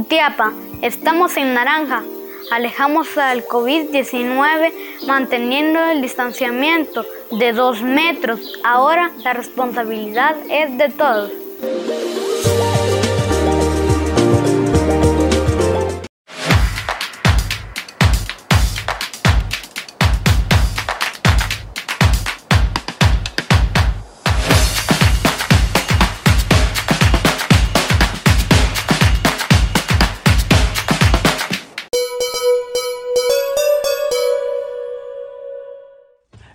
Jutiapa, 0.00 0.54
estamos 0.80 1.36
en 1.36 1.52
naranja. 1.52 2.02
Alejamos 2.50 3.18
al 3.18 3.44
COVID-19 3.44 4.72
manteniendo 5.06 5.78
el 5.90 6.00
distanciamiento 6.00 7.04
de 7.30 7.52
dos 7.52 7.82
metros. 7.82 8.58
Ahora 8.64 9.10
la 9.22 9.34
responsabilidad 9.34 10.36
es 10.48 10.78
de 10.78 10.88
todos. 10.88 11.30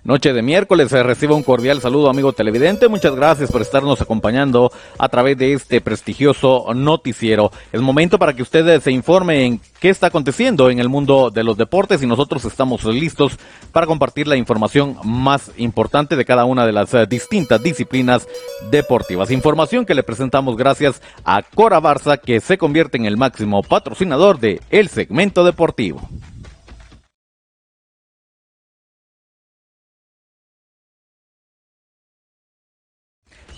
Noche 0.06 0.32
de 0.32 0.40
miércoles, 0.40 0.90
se 0.90 1.02
recibe 1.02 1.34
un 1.34 1.42
cordial 1.42 1.80
saludo 1.80 2.08
amigo 2.08 2.32
televidente, 2.32 2.86
muchas 2.86 3.16
gracias 3.16 3.50
por 3.50 3.60
estarnos 3.60 4.00
acompañando 4.00 4.70
a 4.98 5.08
través 5.08 5.36
de 5.36 5.52
este 5.52 5.80
prestigioso 5.80 6.72
noticiero. 6.76 7.50
Es 7.72 7.80
momento 7.80 8.16
para 8.16 8.32
que 8.32 8.42
ustedes 8.42 8.84
se 8.84 8.92
informen 8.92 9.60
qué 9.80 9.88
está 9.88 10.06
aconteciendo 10.06 10.70
en 10.70 10.78
el 10.78 10.88
mundo 10.88 11.32
de 11.32 11.42
los 11.42 11.56
deportes 11.56 12.04
y 12.04 12.06
nosotros 12.06 12.44
estamos 12.44 12.84
listos 12.84 13.36
para 13.72 13.88
compartir 13.88 14.28
la 14.28 14.36
información 14.36 14.96
más 15.02 15.50
importante 15.56 16.14
de 16.14 16.24
cada 16.24 16.44
una 16.44 16.66
de 16.66 16.72
las 16.72 16.94
eh, 16.94 17.04
distintas 17.08 17.60
disciplinas 17.60 18.28
deportivas. 18.70 19.32
Información 19.32 19.84
que 19.84 19.96
le 19.96 20.04
presentamos 20.04 20.56
gracias 20.56 21.02
a 21.24 21.42
Cora 21.42 21.80
Barça 21.80 22.20
que 22.20 22.38
se 22.38 22.58
convierte 22.58 22.96
en 22.96 23.06
el 23.06 23.16
máximo 23.16 23.60
patrocinador 23.64 24.38
de 24.38 24.60
el 24.70 24.88
segmento 24.88 25.42
deportivo. 25.42 26.08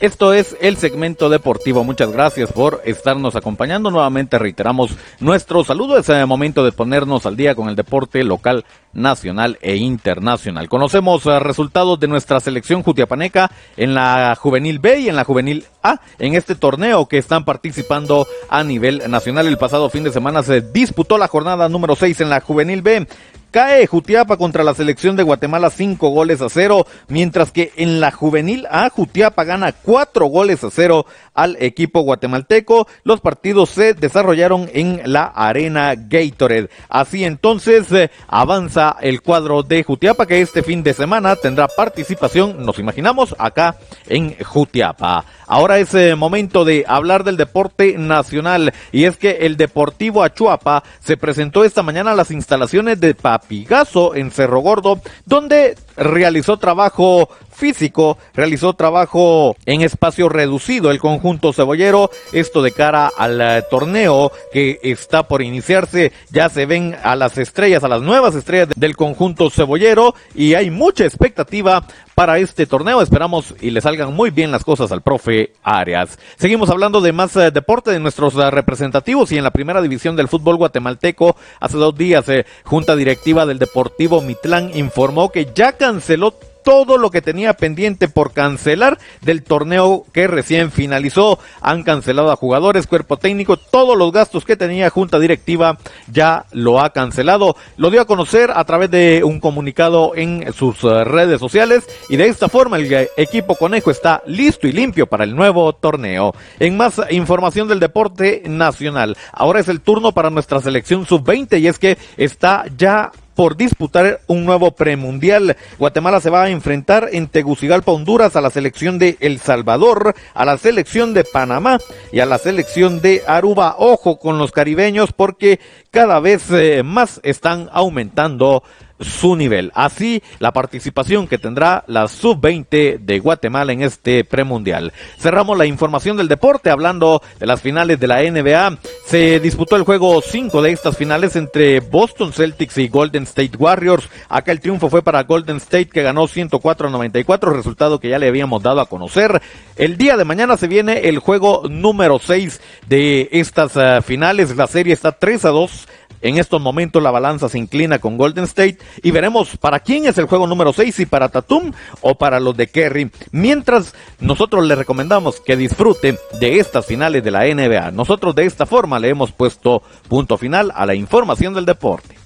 Esto 0.00 0.32
es 0.32 0.56
el 0.60 0.76
segmento 0.76 1.28
deportivo. 1.28 1.82
Muchas 1.82 2.12
gracias 2.12 2.52
por 2.52 2.80
estarnos 2.84 3.34
acompañando. 3.34 3.90
Nuevamente 3.90 4.38
reiteramos 4.38 4.92
nuestro 5.18 5.64
saludo. 5.64 5.98
Es 5.98 6.08
el 6.08 6.24
momento 6.28 6.64
de 6.64 6.70
ponernos 6.70 7.26
al 7.26 7.36
día 7.36 7.56
con 7.56 7.68
el 7.68 7.74
deporte 7.74 8.22
local, 8.22 8.64
nacional 8.92 9.58
e 9.60 9.74
internacional. 9.74 10.68
Conocemos 10.68 11.26
eh, 11.26 11.40
resultados 11.40 11.98
de 11.98 12.06
nuestra 12.06 12.38
selección 12.38 12.84
jutiapaneca 12.84 13.50
en 13.76 13.94
la 13.94 14.36
juvenil 14.36 14.78
B 14.78 15.00
y 15.00 15.08
en 15.08 15.16
la 15.16 15.24
juvenil 15.24 15.64
A 15.82 16.00
en 16.20 16.34
este 16.34 16.54
torneo 16.54 17.06
que 17.06 17.18
están 17.18 17.44
participando 17.44 18.28
a 18.48 18.62
nivel 18.62 19.02
nacional. 19.08 19.48
El 19.48 19.58
pasado 19.58 19.90
fin 19.90 20.04
de 20.04 20.12
semana 20.12 20.44
se 20.44 20.60
disputó 20.60 21.18
la 21.18 21.26
jornada 21.26 21.68
número 21.68 21.96
6 21.96 22.20
en 22.20 22.30
la 22.30 22.40
juvenil 22.40 22.82
B. 22.82 23.08
Cae 23.50 23.86
Jutiapa 23.86 24.36
contra 24.36 24.62
la 24.62 24.74
selección 24.74 25.16
de 25.16 25.22
Guatemala 25.22 25.70
cinco 25.70 26.10
goles 26.10 26.42
a 26.42 26.50
cero, 26.50 26.86
mientras 27.08 27.50
que 27.50 27.72
en 27.76 27.98
la 27.98 28.10
juvenil 28.10 28.66
A 28.70 28.90
Jutiapa 28.90 29.44
gana 29.44 29.72
cuatro 29.72 30.26
goles 30.26 30.62
a 30.64 30.70
cero 30.70 31.06
al 31.32 31.56
equipo 31.60 32.00
guatemalteco. 32.02 32.86
Los 33.04 33.22
partidos 33.22 33.70
se 33.70 33.94
desarrollaron 33.94 34.68
en 34.74 35.00
la 35.06 35.24
arena 35.24 35.94
Gatorade. 35.94 36.68
Así 36.90 37.24
entonces 37.24 37.90
eh, 37.92 38.10
avanza 38.26 38.96
el 39.00 39.22
cuadro 39.22 39.62
de 39.62 39.82
Jutiapa 39.82 40.26
que 40.26 40.42
este 40.42 40.62
fin 40.62 40.82
de 40.82 40.92
semana 40.92 41.34
tendrá 41.36 41.68
participación, 41.68 42.66
nos 42.66 42.78
imaginamos, 42.78 43.34
acá 43.38 43.76
en 44.08 44.36
Jutiapa. 44.44 45.24
Ahora 45.46 45.78
es 45.78 45.94
eh, 45.94 46.14
momento 46.14 46.66
de 46.66 46.84
hablar 46.86 47.24
del 47.24 47.38
deporte 47.38 47.96
nacional 47.96 48.74
y 48.92 49.04
es 49.04 49.16
que 49.16 49.30
el 49.46 49.56
Deportivo 49.56 50.22
Achuapa 50.22 50.82
se 51.00 51.16
presentó 51.16 51.64
esta 51.64 51.82
mañana 51.82 52.12
a 52.12 52.16
las 52.16 52.30
instalaciones 52.30 53.00
de 53.00 53.14
Papigazo 53.38 54.16
en 54.16 54.30
Cerro 54.30 54.60
Gordo, 54.60 55.00
donde 55.24 55.76
realizó 55.96 56.56
trabajo 56.56 57.28
físico, 57.58 58.16
realizó 58.34 58.72
trabajo 58.72 59.56
en 59.66 59.82
espacio 59.82 60.28
reducido 60.28 60.90
el 60.90 61.00
conjunto 61.00 61.52
cebollero, 61.52 62.10
esto 62.32 62.62
de 62.62 62.72
cara 62.72 63.10
al 63.18 63.40
eh, 63.40 63.62
torneo 63.68 64.32
que 64.52 64.78
está 64.82 65.24
por 65.24 65.42
iniciarse, 65.42 66.12
ya 66.30 66.48
se 66.48 66.66
ven 66.66 66.96
a 67.02 67.16
las 67.16 67.36
estrellas, 67.36 67.82
a 67.84 67.88
las 67.88 68.00
nuevas 68.00 68.34
estrellas 68.34 68.68
del 68.76 68.96
conjunto 68.96 69.50
cebollero 69.50 70.14
y 70.34 70.54
hay 70.54 70.70
mucha 70.70 71.04
expectativa 71.04 71.84
para 72.14 72.38
este 72.38 72.66
torneo. 72.66 73.02
Esperamos 73.02 73.54
y 73.60 73.70
le 73.70 73.80
salgan 73.80 74.14
muy 74.14 74.30
bien 74.30 74.50
las 74.50 74.64
cosas 74.64 74.90
al 74.92 75.02
profe 75.02 75.52
Arias. 75.62 76.18
Seguimos 76.36 76.70
hablando 76.70 77.00
de 77.00 77.12
más 77.12 77.36
eh, 77.36 77.50
deporte 77.50 77.90
de 77.90 78.00
nuestros 78.00 78.34
eh, 78.36 78.50
representativos 78.50 79.32
y 79.32 79.38
en 79.38 79.44
la 79.44 79.50
primera 79.50 79.82
división 79.82 80.16
del 80.16 80.28
fútbol 80.28 80.56
guatemalteco, 80.56 81.36
hace 81.60 81.76
dos 81.76 81.96
días, 81.96 82.26
Junta 82.64 82.94
Directiva 82.94 83.46
del 83.46 83.58
Deportivo 83.58 84.20
Mitlán 84.20 84.70
informó 84.74 85.30
que 85.30 85.48
ya 85.54 85.72
canceló 85.72 86.34
todo 86.68 86.98
lo 86.98 87.10
que 87.10 87.22
tenía 87.22 87.54
pendiente 87.54 88.08
por 88.08 88.34
cancelar 88.34 88.98
del 89.22 89.42
torneo 89.42 90.04
que 90.12 90.26
recién 90.26 90.70
finalizó. 90.70 91.38
Han 91.62 91.82
cancelado 91.82 92.30
a 92.30 92.36
jugadores, 92.36 92.86
cuerpo 92.86 93.16
técnico, 93.16 93.56
todos 93.56 93.96
los 93.96 94.12
gastos 94.12 94.44
que 94.44 94.54
tenía 94.54 94.90
junta 94.90 95.18
directiva 95.18 95.78
ya 96.12 96.44
lo 96.52 96.78
ha 96.82 96.90
cancelado. 96.90 97.56
Lo 97.78 97.90
dio 97.90 98.02
a 98.02 98.06
conocer 98.06 98.50
a 98.54 98.62
través 98.64 98.90
de 98.90 99.24
un 99.24 99.40
comunicado 99.40 100.12
en 100.14 100.52
sus 100.52 100.84
eh, 100.84 101.04
redes 101.04 101.40
sociales 101.40 101.88
y 102.10 102.18
de 102.18 102.26
esta 102.26 102.50
forma 102.50 102.76
el 102.76 103.08
equipo 103.16 103.54
conejo 103.54 103.90
está 103.90 104.22
listo 104.26 104.66
y 104.66 104.72
limpio 104.72 105.06
para 105.06 105.24
el 105.24 105.34
nuevo 105.34 105.72
torneo. 105.72 106.34
En 106.58 106.76
más 106.76 107.00
información 107.08 107.68
del 107.68 107.80
deporte 107.80 108.42
nacional, 108.44 109.16
ahora 109.32 109.60
es 109.60 109.68
el 109.68 109.80
turno 109.80 110.12
para 110.12 110.28
nuestra 110.28 110.60
selección 110.60 111.06
sub-20 111.06 111.60
y 111.60 111.66
es 111.66 111.78
que 111.78 111.96
está 112.18 112.66
ya 112.76 113.10
por 113.38 113.56
disputar 113.56 114.20
un 114.26 114.44
nuevo 114.44 114.72
premundial. 114.72 115.56
Guatemala 115.78 116.20
se 116.20 116.28
va 116.28 116.42
a 116.42 116.50
enfrentar 116.50 117.10
en 117.12 117.28
Tegucigalpa, 117.28 117.92
Honduras, 117.92 118.34
a 118.34 118.40
la 118.40 118.50
selección 118.50 118.98
de 118.98 119.16
El 119.20 119.38
Salvador, 119.38 120.16
a 120.34 120.44
la 120.44 120.58
selección 120.58 121.14
de 121.14 121.22
Panamá 121.22 121.78
y 122.10 122.18
a 122.18 122.26
la 122.26 122.38
selección 122.38 123.00
de 123.00 123.22
Aruba. 123.28 123.76
Ojo 123.78 124.18
con 124.18 124.38
los 124.38 124.50
caribeños 124.50 125.12
porque 125.12 125.60
cada 125.92 126.18
vez 126.18 126.50
eh, 126.50 126.82
más 126.82 127.20
están 127.22 127.68
aumentando 127.70 128.64
su 129.00 129.36
nivel. 129.36 129.72
Así 129.74 130.22
la 130.38 130.52
participación 130.52 131.26
que 131.26 131.38
tendrá 131.38 131.84
la 131.86 132.08
sub-20 132.08 132.98
de 132.98 133.18
Guatemala 133.18 133.72
en 133.72 133.82
este 133.82 134.24
premundial. 134.24 134.92
Cerramos 135.18 135.56
la 135.56 135.66
información 135.66 136.16
del 136.16 136.28
deporte 136.28 136.70
hablando 136.70 137.22
de 137.38 137.46
las 137.46 137.60
finales 137.60 138.00
de 138.00 138.06
la 138.06 138.22
NBA. 138.22 138.78
Se 139.06 139.40
disputó 139.40 139.76
el 139.76 139.82
juego 139.82 140.20
5 140.20 140.62
de 140.62 140.72
estas 140.72 140.96
finales 140.96 141.36
entre 141.36 141.80
Boston 141.80 142.32
Celtics 142.32 142.78
y 142.78 142.88
Golden 142.88 143.24
State 143.24 143.56
Warriors. 143.58 144.08
Acá 144.28 144.52
el 144.52 144.60
triunfo 144.60 144.90
fue 144.90 145.02
para 145.02 145.22
Golden 145.24 145.56
State 145.56 145.86
que 145.86 146.02
ganó 146.02 146.26
104 146.26 146.88
a 146.88 146.90
94, 146.90 147.52
resultado 147.52 148.00
que 148.00 148.08
ya 148.08 148.18
le 148.18 148.28
habíamos 148.28 148.62
dado 148.62 148.80
a 148.80 148.86
conocer. 148.86 149.40
El 149.76 149.96
día 149.96 150.16
de 150.16 150.24
mañana 150.24 150.56
se 150.56 150.66
viene 150.66 151.08
el 151.08 151.18
juego 151.18 151.62
número 151.68 152.18
6 152.18 152.60
de 152.88 153.28
estas 153.32 153.76
uh, 153.76 154.02
finales. 154.02 154.56
La 154.56 154.66
serie 154.66 154.92
está 154.92 155.12
3 155.12 155.44
a 155.44 155.50
2 155.50 155.88
en 156.20 156.38
estos 156.38 156.60
momentos 156.60 157.02
la 157.02 157.10
balanza 157.10 157.48
se 157.48 157.58
inclina 157.58 157.98
con 157.98 158.16
Golden 158.16 158.44
State 158.44 158.78
y 159.02 159.10
veremos 159.10 159.56
para 159.56 159.80
quién 159.80 160.06
es 160.06 160.18
el 160.18 160.26
juego 160.26 160.46
número 160.46 160.72
6, 160.72 160.94
si 160.94 161.06
para 161.06 161.28
Tatum 161.28 161.72
o 162.00 162.16
para 162.16 162.40
los 162.40 162.56
de 162.56 162.68
Kerry. 162.68 163.10
Mientras 163.32 163.94
nosotros 164.20 164.66
le 164.66 164.74
recomendamos 164.74 165.40
que 165.40 165.56
disfrute 165.56 166.18
de 166.40 166.58
estas 166.58 166.86
finales 166.86 167.22
de 167.22 167.30
la 167.30 167.44
NBA. 167.44 167.90
Nosotros 167.92 168.34
de 168.34 168.46
esta 168.46 168.66
forma 168.66 168.98
le 168.98 169.10
hemos 169.10 169.32
puesto 169.32 169.82
punto 170.08 170.38
final 170.38 170.72
a 170.74 170.86
la 170.86 170.94
información 170.94 171.54
del 171.54 171.66
deporte. 171.66 172.16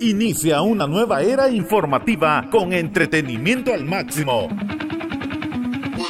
Inicia 0.00 0.62
una 0.62 0.86
nueva 0.86 1.20
era 1.20 1.50
informativa 1.50 2.48
con 2.50 2.72
entretenimiento 2.72 3.74
al 3.74 3.84
máximo. 3.84 4.48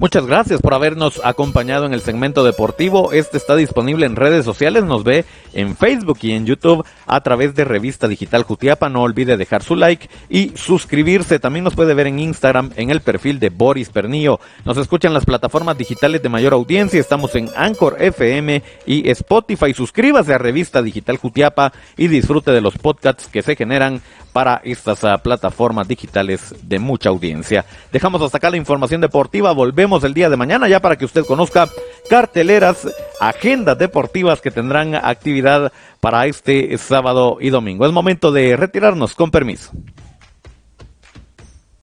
Muchas 0.00 0.26
gracias 0.26 0.60
por 0.60 0.74
habernos 0.74 1.20
acompañado 1.24 1.84
en 1.84 1.92
el 1.92 2.02
segmento 2.02 2.44
deportivo. 2.44 3.12
Este 3.12 3.36
está 3.36 3.56
disponible 3.56 4.06
en 4.06 4.14
redes 4.14 4.44
sociales, 4.44 4.84
nos 4.84 5.02
ve 5.02 5.24
en 5.54 5.76
Facebook 5.76 6.18
y 6.22 6.30
en 6.30 6.46
YouTube 6.46 6.86
a 7.04 7.20
través 7.20 7.56
de 7.56 7.64
Revista 7.64 8.06
Digital 8.06 8.44
Jutiapa. 8.44 8.88
No 8.88 9.02
olvide 9.02 9.36
dejar 9.36 9.64
su 9.64 9.74
like 9.74 10.08
y 10.28 10.52
suscribirse. 10.54 11.40
También 11.40 11.64
nos 11.64 11.74
puede 11.74 11.94
ver 11.94 12.06
en 12.06 12.20
Instagram 12.20 12.70
en 12.76 12.90
el 12.90 13.00
perfil 13.00 13.40
de 13.40 13.50
Boris 13.50 13.90
Pernillo. 13.90 14.38
Nos 14.64 14.76
escuchan 14.76 15.12
las 15.12 15.24
plataformas 15.24 15.76
digitales 15.76 16.22
de 16.22 16.28
mayor 16.28 16.52
audiencia. 16.52 17.00
Estamos 17.00 17.34
en 17.34 17.50
Anchor 17.56 17.96
FM 17.98 18.62
y 18.86 19.10
Spotify. 19.10 19.74
Suscríbase 19.74 20.32
a 20.32 20.38
Revista 20.38 20.80
Digital 20.80 21.16
Jutiapa 21.16 21.72
y 21.96 22.06
disfrute 22.06 22.52
de 22.52 22.60
los 22.60 22.78
podcasts 22.78 23.26
que 23.26 23.42
se 23.42 23.56
generan 23.56 24.00
para 24.32 24.60
estas 24.62 25.02
uh, 25.02 25.18
plataformas 25.20 25.88
digitales 25.88 26.54
de 26.62 26.78
mucha 26.78 27.08
audiencia. 27.08 27.64
Dejamos 27.90 28.22
hasta 28.22 28.38
acá 28.38 28.50
la 28.50 28.56
información 28.56 29.00
deportiva. 29.00 29.50
Volvemos 29.50 29.87
el 30.04 30.14
día 30.14 30.28
de 30.28 30.36
mañana 30.36 30.68
ya 30.68 30.80
para 30.80 30.96
que 30.96 31.04
usted 31.04 31.24
conozca 31.24 31.68
carteleras, 32.08 32.86
agendas 33.20 33.78
deportivas 33.78 34.40
que 34.40 34.50
tendrán 34.50 34.94
actividad 34.94 35.72
para 36.00 36.26
este 36.26 36.76
sábado 36.78 37.38
y 37.40 37.50
domingo. 37.50 37.86
Es 37.86 37.92
momento 37.92 38.30
de 38.30 38.56
retirarnos 38.56 39.14
con 39.14 39.30
permiso. 39.30 39.72